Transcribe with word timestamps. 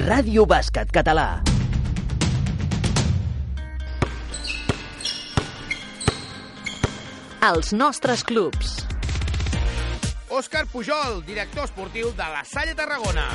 Ràdio 0.00 0.46
Bàsquet 0.48 0.88
Català. 0.94 1.42
Els 7.50 7.74
nostres 7.76 8.24
clubs. 8.24 8.78
Òscar 10.30 10.64
Pujol, 10.72 11.20
director 11.28 11.68
esportiu 11.68 12.14
de 12.16 12.32
la 12.32 12.46
Salle 12.48 12.72
Tarragona. 12.78 13.28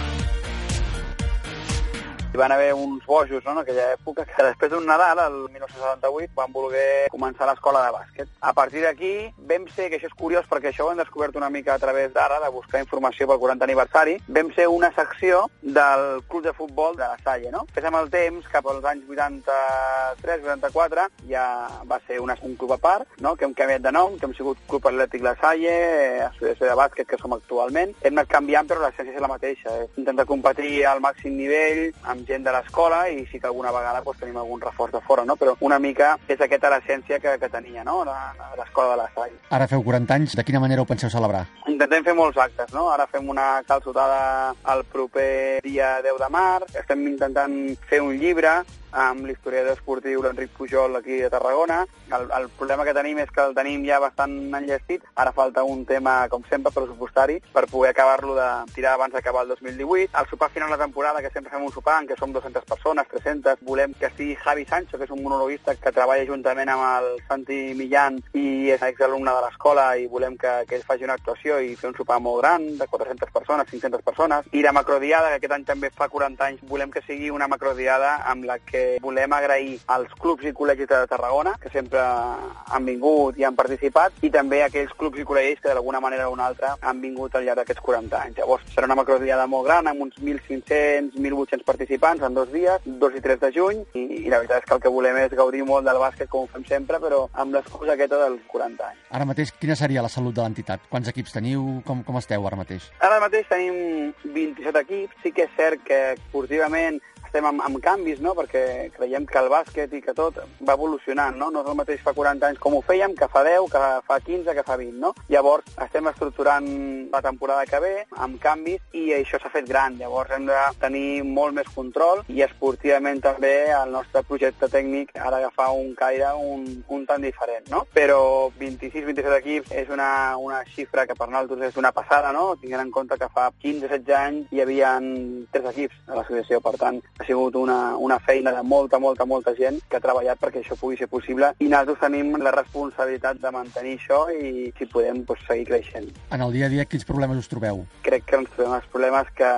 Hi 2.35 2.37
van 2.37 2.51
haver 2.51 2.73
uns 2.73 3.05
bojos 3.05 3.45
no, 3.45 3.51
en 3.53 3.59
aquella 3.61 3.93
època 3.93 4.25
que 4.27 4.43
després 4.43 4.73
d'un 4.73 4.83
Nadal, 4.83 5.21
el 5.23 5.35
1978, 5.53 6.33
van 6.35 6.51
voler 6.51 7.07
començar 7.13 7.45
l'escola 7.47 7.85
de 7.85 7.93
bàsquet. 7.95 8.33
A 8.43 8.51
partir 8.51 8.81
d'aquí 8.83 9.31
vam 9.47 9.69
ser, 9.71 9.85
que 9.87 9.95
això 9.95 10.09
és 10.09 10.17
curiós 10.19 10.49
perquè 10.51 10.73
això 10.73 10.83
ho 10.83 10.91
hem 10.91 10.99
descobert 10.99 11.37
una 11.39 11.47
mica 11.49 11.71
a 11.71 11.79
través 11.79 12.11
d'ara, 12.11 12.41
de 12.43 12.49
buscar 12.51 12.81
informació 12.83 13.23
pel 13.29 13.39
40 13.39 13.63
aniversari, 13.63 14.17
vam 14.27 14.51
ser 14.51 14.65
una 14.67 14.89
secció 14.97 15.45
del 15.61 16.03
club 16.27 16.43
de 16.43 16.51
futbol 16.57 16.99
de 16.99 17.05
la 17.05 17.15
Salle. 17.23 17.53
No? 17.55 17.63
Després 17.69 17.87
amb 17.87 18.01
el 18.01 18.11
temps, 18.11 18.51
cap 18.51 18.67
als 18.67 18.83
anys 18.91 19.07
83-84, 19.07 21.07
ja 21.31 21.45
va 21.87 22.01
ser 22.03 22.19
una, 22.19 22.35
un 22.43 22.59
club 22.59 22.75
a 22.75 22.79
part, 22.83 23.07
no? 23.23 23.37
que 23.39 23.47
hem 23.47 23.55
canviat 23.55 23.87
de 23.87 23.95
nom, 23.95 24.19
que 24.19 24.27
hem 24.27 24.35
sigut 24.35 24.59
Club 24.67 24.91
Atlètic 24.91 25.23
La 25.23 25.37
Salle, 25.39 25.79
Associació 26.27 26.67
de 26.67 26.75
Bàsquet, 26.83 27.07
que 27.07 27.23
som 27.23 27.39
actualment. 27.39 27.95
Hem 28.03 28.19
anat 28.19 28.35
canviant, 28.35 28.67
però 28.67 28.83
l'essència 28.83 29.15
és 29.15 29.23
la 29.23 29.31
mateixa. 29.31 29.71
Eh? 29.71 29.87
Intentar 30.03 30.27
competir 30.27 30.83
al 30.83 30.99
màxim 30.99 31.39
nivell, 31.39 31.85
amb 32.03 32.24
gent 32.27 32.45
de 32.45 32.53
l'escola 32.55 33.05
i 33.09 33.25
sí 33.31 33.39
que 33.39 33.47
alguna 33.47 33.71
vegada 33.71 34.03
pues, 34.03 34.19
tenim 34.19 34.37
algun 34.37 34.61
reforç 34.61 34.93
de 34.93 35.01
fora, 35.01 35.25
no? 35.25 35.35
però 35.35 35.55
una 35.59 35.79
mica 35.79 36.15
és 36.27 36.41
aquesta 36.41 36.71
l'essència 36.73 37.19
que, 37.19 37.37
que 37.41 37.49
tenia 37.49 37.83
no? 37.83 38.03
l'escola 38.05 38.93
de 38.93 39.01
la 39.01 39.09
Salle. 39.15 39.37
Ara 39.49 39.67
feu 39.71 39.83
40 39.83 40.15
anys, 40.19 40.37
de 40.37 40.45
quina 40.47 40.61
manera 40.63 40.81
ho 40.81 40.89
penseu 40.89 41.09
celebrar? 41.09 41.45
Intentem 41.71 42.05
fer 42.05 42.15
molts 42.17 42.37
actes, 42.41 42.71
no? 42.73 42.89
Ara 42.93 43.07
fem 43.11 43.27
una 43.29 43.61
calçotada 43.67 44.55
el 44.73 44.85
proper 44.91 45.61
dia 45.65 45.99
10 46.05 46.21
de 46.21 46.31
març, 46.31 46.73
estem 46.81 47.05
intentant 47.07 47.55
fer 47.89 48.01
un 48.03 48.15
llibre 48.19 48.59
amb 48.95 49.27
l'historiador 49.27 49.75
esportiu 49.75 50.21
l'Enric 50.23 50.53
Pujol 50.55 50.95
aquí 50.95 51.21
a 51.21 51.29
Tarragona. 51.29 51.83
El, 52.15 52.29
el 52.31 52.47
problema 52.57 52.85
que 52.87 52.95
tenim 52.95 53.19
és 53.19 53.31
que 53.33 53.43
el 53.43 53.55
tenim 53.57 53.83
ja 53.85 53.99
bastant 53.99 54.33
enllestit. 54.55 55.03
Ara 55.19 55.33
falta 55.35 55.65
un 55.67 55.83
tema, 55.85 56.15
com 56.31 56.45
sempre, 56.49 56.71
pressupostari 56.71 57.41
per 57.53 57.67
poder 57.67 57.91
acabar-lo 57.91 58.37
de 58.39 58.47
tirar 58.73 58.95
abans 58.95 59.13
d'acabar 59.13 59.43
el 59.43 59.51
2018. 59.53 60.15
El 60.15 60.29
sopar 60.31 60.49
final 60.55 60.71
de 60.71 60.79
temporada, 60.79 61.21
que 61.21 61.33
sempre 61.33 61.51
fem 61.51 61.67
un 61.67 61.75
sopar 61.75 61.99
en 62.01 62.07
què 62.09 62.14
som 62.19 62.33
200 62.33 62.65
persones, 62.65 63.07
300, 63.11 63.59
volem 63.61 63.93
que 63.93 64.07
estigui 64.07 64.35
Javi 64.35 64.65
Sancho, 64.65 64.97
que 64.97 65.05
és 65.05 65.11
un 65.11 65.23
monologuista 65.23 65.75
que 65.75 65.93
treballa 65.95 66.25
juntament 66.27 66.69
amb 66.71 66.85
el 66.85 67.07
Santi 67.27 67.59
Millán 67.77 68.19
i 68.33 68.71
és 68.73 68.83
exalumne 68.85 69.31
de 69.31 69.43
l'escola 69.45 69.87
i 69.97 70.07
volem 70.11 70.37
que, 70.37 70.53
que 70.69 70.77
ell 70.77 70.85
faci 70.87 71.07
una 71.07 71.17
actuació 71.17 71.59
i 71.59 71.75
fer 71.79 71.89
un 71.91 71.97
sopar 71.97 72.19
molt 72.21 72.41
gran, 72.41 72.67
de 72.77 72.87
400 72.87 73.31
persones, 73.33 73.69
500 73.71 74.05
persones. 74.05 74.49
I 74.51 74.63
la 74.65 74.73
macrodiada, 74.75 75.31
que 75.31 75.39
aquest 75.39 75.55
any 75.57 75.65
també 75.67 75.91
fa 75.95 76.09
40 76.11 76.45
anys, 76.47 76.63
volem 76.69 76.91
que 76.93 77.03
sigui 77.05 77.31
una 77.33 77.49
macrodiada 77.51 78.15
amb 78.31 78.47
la 78.49 78.59
que 78.59 78.85
volem 79.03 79.33
agrair 79.35 79.79
als 79.95 80.13
clubs 80.19 80.45
i 80.45 80.53
col·legis 80.55 80.89
de 80.91 81.01
Tarragona, 81.09 81.55
que 81.61 81.71
sempre 81.73 82.01
han 82.01 82.85
vingut 82.85 83.39
i 83.39 83.47
han 83.47 83.57
participat, 83.57 84.21
i 84.25 84.31
també 84.33 84.61
aquells 84.63 84.93
clubs 84.99 85.19
i 85.19 85.27
col·legis 85.27 85.61
que 85.63 85.73
d'alguna 85.73 86.03
manera 86.03 86.29
o 86.29 86.35
una 86.35 86.49
altra 86.51 86.75
han 86.81 87.01
vingut 87.01 87.35
al 87.35 87.45
llarg 87.47 87.63
d'aquests 87.63 87.83
40 87.85 88.21
anys. 88.21 88.39
Llavors, 88.39 88.65
serà 88.73 88.89
una 88.89 88.99
macrodiada 88.99 89.47
molt 89.47 89.67
gran, 89.67 89.87
amb 89.87 90.07
uns 90.07 90.17
1.500, 90.21 91.15
1.800 91.15 91.65
participants 91.65 91.94
en 92.01 92.33
dos 92.33 92.51
dies, 92.51 92.81
2 92.85 93.15
i 93.15 93.21
3 93.21 93.39
de 93.39 93.51
juny, 93.51 93.85
i, 93.93 94.25
i 94.25 94.29
la 94.29 94.39
veritat 94.39 94.63
és 94.63 94.67
que 94.67 94.75
el 94.75 94.81
que 94.81 94.89
volem 94.89 95.17
és 95.17 95.31
gaudir 95.31 95.63
molt 95.63 95.85
del 95.85 95.97
bàsquet 95.97 96.29
com 96.29 96.43
ho 96.43 96.47
fem 96.51 96.65
sempre, 96.65 96.99
però 96.99 97.27
amb 97.33 97.53
l'excusa 97.53 97.93
aquesta 97.93 98.19
dels 98.23 98.41
40 98.51 98.87
anys. 98.89 99.01
Ara 99.09 99.25
mateix, 99.25 99.51
quina 99.59 99.75
seria 99.75 100.01
la 100.01 100.09
salut 100.09 100.35
de 100.35 100.41
l'entitat? 100.41 100.81
Quants 100.89 101.09
equips 101.09 101.33
teniu? 101.33 101.81
Com, 101.85 102.03
com 102.03 102.17
esteu 102.17 102.45
ara 102.47 102.59
mateix? 102.59 102.89
Ara 102.99 103.19
mateix 103.23 103.47
tenim 103.49 104.13
27 104.23 104.83
equips. 104.85 105.19
Sí 105.23 105.31
que 105.31 105.47
és 105.47 105.57
cert 105.57 105.83
que 105.85 106.01
esportivament 106.15 107.01
estem 107.35 107.49
amb, 107.49 107.61
amb 107.67 107.81
canvis, 107.83 108.21
no? 108.23 108.31
perquè 108.31 108.89
creiem 108.95 109.25
que 109.27 109.39
el 109.41 109.49
bàsquet 109.51 109.91
i 109.97 109.99
que 109.99 110.13
tot 110.15 110.37
va 110.63 110.75
evolucionant, 110.77 111.35
no? 111.35 111.49
No 111.51 111.65
és 111.65 111.67
el 111.67 111.75
mateix 111.75 112.03
fa 112.03 112.13
40 112.15 112.47
anys 112.47 112.61
com 112.63 112.77
ho 112.77 112.79
fèiem, 112.85 113.11
que 113.19 113.27
fa 113.27 113.41
10, 113.43 113.67
que 113.73 113.81
fa 114.07 114.17
15, 114.23 114.53
que 114.55 114.63
fa 114.63 114.77
20, 114.79 114.95
no? 115.01 115.11
Llavors 115.27 115.67
estem 115.83 116.07
estructurant 116.07 116.69
la 117.11 117.21
temporada 117.25 117.65
que 117.67 117.81
ve 117.83 117.91
amb 118.23 118.39
canvis 118.39 118.79
i 118.95 119.09
això 119.17 119.41
s'ha 119.41 119.51
fet 119.51 119.67
gran. 119.67 119.97
Llavors 119.99 120.31
hem 120.31 120.47
de 120.47 120.61
tenir 120.79 121.25
molt 121.27 121.57
més 121.57 121.67
control 121.75 122.23
i 122.31 122.39
esportivament 122.45 123.19
també 123.25 123.53
el 123.75 123.91
nostre 123.91 124.23
projecte 124.23 124.71
tècnic 124.71 125.11
ha 125.19 125.33
d'agafar 125.33 125.73
un 125.75 125.91
caire 125.99 126.31
un, 126.39 126.63
un 126.87 127.03
tant 127.09 127.27
diferent, 127.27 127.67
no? 127.73 127.83
Però 127.91 128.47
26-27 128.61 129.35
equips 129.41 129.75
és 129.83 129.91
una, 129.91 130.37
una 130.39 130.63
xifra 130.71 131.03
que 131.03 131.19
per 131.19 131.27
nosaltres 131.27 131.73
és 131.73 131.83
una 131.83 131.91
passada, 131.91 132.31
no? 132.31 132.47
Tinguent 132.63 132.85
en 132.87 132.95
compte 132.95 133.19
que 133.19 133.31
fa 133.35 133.49
15-16 133.51 134.15
anys 134.21 134.55
hi 134.55 134.63
havia 134.63 134.95
3 135.03 135.71
equips 135.75 135.99
a 136.07 136.21
l'associació, 136.21 136.63
per 136.63 136.77
tant, 136.79 137.03
ha 137.25 137.27
sigut 137.27 137.55
una, 137.55 137.97
una 137.97 138.19
feina 138.19 138.51
de 138.53 138.61
molta, 138.61 138.99
molta, 138.99 139.25
molta 139.25 139.53
gent 139.55 139.79
que 139.89 139.97
ha 139.97 140.03
treballat 140.03 140.37
perquè 140.39 140.61
això 140.61 140.77
pugui 140.77 140.97
ser 140.99 141.07
possible 141.09 141.51
i 141.59 141.67
nosaltres 141.71 142.03
tenim 142.03 142.35
la 142.37 142.51
responsabilitat 142.53 143.39
de 143.41 143.51
mantenir 143.51 143.95
això 143.97 144.19
i, 144.29 144.69
si 144.77 144.85
podem, 144.91 145.23
doncs, 145.25 145.41
seguir 145.47 145.65
creixent. 145.71 146.11
En 146.31 146.43
el 146.45 146.53
dia 146.53 146.67
a 146.67 146.69
dia, 146.69 146.85
quins 146.85 147.05
problemes 147.05 147.41
us 147.41 147.49
trobeu? 147.49 147.83
Crec 148.05 148.27
que 148.29 148.37
ens 148.37 148.51
trobem 148.53 148.75
els 148.77 148.89
problemes 148.93 149.31
que 149.37 149.49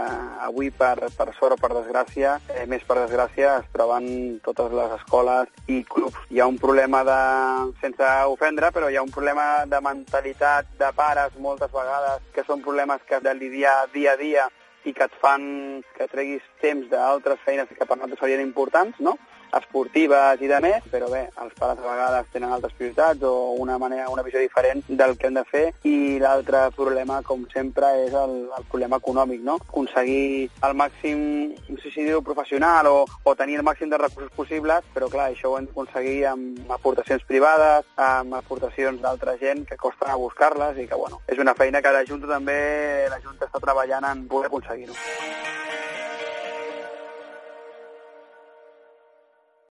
avui, 0.47 0.71
per, 0.71 1.09
per 1.17 1.27
sort 1.39 1.57
o 1.57 1.59
per 1.59 1.73
desgràcia, 1.73 2.37
eh, 2.55 2.65
més 2.71 2.85
per 2.87 3.01
desgràcia, 3.01 3.57
es 3.63 3.71
troben 3.75 4.07
totes 4.45 4.71
les 4.71 4.95
escoles 4.99 5.51
i 5.67 5.81
clubs. 5.83 6.19
Hi 6.31 6.39
ha 6.39 6.47
un 6.47 6.59
problema 6.61 7.03
de, 7.07 7.19
sense 7.81 8.13
ofendre, 8.31 8.71
però 8.71 8.89
hi 8.89 8.95
ha 8.95 9.03
un 9.03 9.11
problema 9.11 9.65
de 9.67 9.81
mentalitat 9.83 10.71
de 10.79 10.93
pares 10.95 11.35
moltes 11.41 11.73
vegades, 11.73 12.23
que 12.33 12.47
són 12.47 12.63
problemes 12.63 13.03
que 13.09 13.19
de 13.23 13.35
lidiar 13.35 13.75
dia 13.93 14.15
a 14.15 14.21
dia 14.21 14.47
i 14.87 14.93
que 14.95 15.07
et 15.07 15.15
fan 15.21 15.47
que 15.97 16.07
treguis 16.11 16.45
temps 16.63 16.87
d'altres 16.91 17.41
feines 17.45 17.69
que 17.69 17.85
per 17.85 17.97
nosaltres 17.97 18.23
serien 18.23 18.43
importants, 18.45 18.99
no? 19.03 19.17
Esportives 19.55 20.41
i 20.41 20.49
de 20.49 20.59
més, 20.63 20.85
però 20.91 21.09
bé, 21.11 21.27
els 21.43 21.53
pares 21.59 21.79
a 21.79 21.87
vegades 21.87 22.29
tenen 22.33 22.53
altres 22.53 22.73
prioritats 22.77 23.23
o 23.23 23.53
una 23.57 23.77
manera, 23.77 24.09
una 24.09 24.23
visió 24.25 24.41
diferent 24.41 24.83
del 24.87 25.17
que 25.17 25.29
hem 25.29 25.37
de 25.37 25.45
fer 25.47 25.65
i 25.87 26.19
l'altre 26.21 26.67
problema, 26.75 27.21
com 27.23 27.45
sempre, 27.53 27.89
és 28.05 28.15
el, 28.17 28.35
el 28.57 28.67
problema 28.71 28.99
econòmic, 29.01 29.43
no? 29.45 29.57
Aconseguir 29.69 30.49
el 30.67 30.77
màxim, 30.77 31.19
no 31.69 31.79
sé 31.83 31.93
si 31.93 32.05
dir 32.05 32.19
professional 32.25 32.89
o, 32.91 32.97
o 33.23 33.35
tenir 33.39 33.59
el 33.59 33.65
màxim 33.67 33.91
de 33.91 34.01
recursos 34.01 34.33
possibles, 34.35 34.85
però 34.93 35.09
clar, 35.11 35.31
això 35.31 35.51
ho 35.53 35.57
hem 35.59 35.69
d'aconseguir 35.69 36.17
amb 36.31 36.71
aportacions 36.77 37.25
privades, 37.27 37.87
amb 37.95 38.37
aportacions 38.39 39.01
d'altra 39.01 39.37
gent 39.41 39.65
que 39.67 39.79
costa 39.79 40.11
a 40.11 40.19
buscar-les 40.19 40.83
i 40.83 40.87
que, 40.87 40.95
bueno, 40.95 41.21
és 41.27 41.39
una 41.39 41.55
feina 41.55 41.81
que 41.81 41.93
la 41.93 42.05
Junta 42.07 42.29
també, 42.31 42.57
la 43.11 43.21
Junta 43.23 43.47
està 43.47 43.63
treballant 43.63 44.11
en 44.11 44.25
poder 44.31 44.51
aconseguir-ho. 44.51 45.46